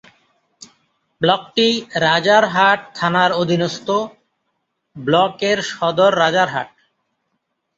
ব্লকটি 1.21 1.67
রাজারহাট 2.05 2.79
থানার 2.95 3.31
অধীনস্থ।. 3.33 3.87
ব্লকের 4.95 5.57
সদর 5.71 6.11
রাজারহাট। 6.19 6.69